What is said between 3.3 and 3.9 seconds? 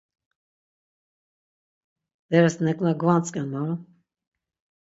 moro.